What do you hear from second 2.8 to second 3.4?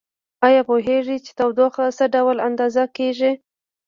کیږي؟